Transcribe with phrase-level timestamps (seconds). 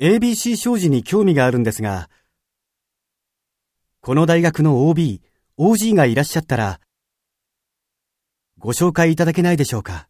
[0.00, 2.10] ABC 商事に興味があるんですが、
[4.00, 5.22] この大学の OB、
[5.56, 6.80] OG がいらっしゃったら、
[8.58, 10.08] ご紹介いただけないでしょうか？